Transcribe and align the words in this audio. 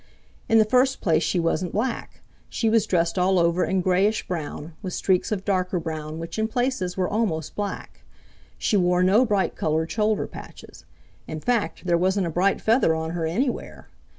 In 0.49 0.57
the 0.57 0.65
first 0.65 0.99
place 0.99 1.21
she 1.21 1.39
wasn't 1.39 1.73
black. 1.73 2.21
She 2.49 2.71
was 2.71 2.87
dressed 2.87 3.19
all 3.19 3.37
over 3.37 3.63
in 3.63 3.81
grayish 3.81 4.27
brown 4.27 4.73
with 4.81 4.93
streaks 4.93 5.31
of 5.31 5.45
darker 5.45 5.79
brown 5.79 6.17
which 6.17 6.39
in 6.39 6.47
places 6.47 6.97
were 6.97 7.07
almost 7.07 7.55
black. 7.55 8.01
She 8.57 8.75
wore 8.75 9.03
no 9.03 9.25
bright 9.27 9.55
colored 9.55 9.91
shoulder 9.91 10.25
patches. 10.25 10.85
In 11.27 11.39
fact, 11.39 11.85
there 11.85 11.99
wasn't 11.99 12.25
a 12.25 12.31
bright 12.31 12.61
feather 12.61 12.95
on 12.95 13.11
her 13.11 13.27
anywhere. 13.27 13.89